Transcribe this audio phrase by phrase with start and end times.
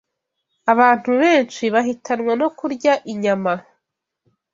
[0.71, 3.53] Abantu benshi bahitanwa no kurya inyama